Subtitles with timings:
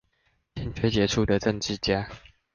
[0.55, 2.09] 欠缺傑出的政治家